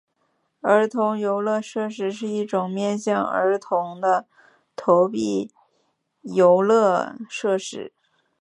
[0.61, 4.25] 儿童游乐设施是一种面向儿童的
[4.75, 5.51] 投币
[6.23, 7.93] 游乐设施。